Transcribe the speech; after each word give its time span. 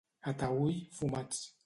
A 0.31 0.31
Taüll, 0.39 0.79
fumats. 1.01 1.47